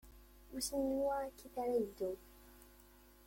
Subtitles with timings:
[0.51, 2.17] Wissen anwa akkit ara yeddun?